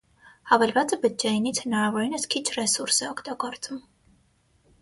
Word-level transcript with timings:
Հավելվածը 0.51 0.97
բջջայինից 1.03 1.61
հնարավորինս 1.65 2.25
քիչ 2.37 2.43
ռեսուրս 2.57 3.01
է 3.05 3.09
օգտագործում։ 3.13 3.81